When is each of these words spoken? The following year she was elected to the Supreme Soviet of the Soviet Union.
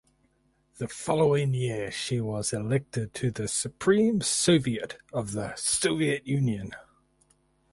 The 0.77 0.87
following 0.87 1.53
year 1.53 1.91
she 1.91 2.19
was 2.19 2.53
elected 2.53 3.13
to 3.13 3.29
the 3.29 3.47
Supreme 3.47 4.21
Soviet 4.21 4.97
of 5.13 5.33
the 5.33 5.53
Soviet 5.57 6.25
Union. 6.25 6.71